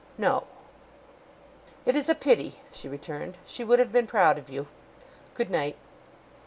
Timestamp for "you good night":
4.49-5.75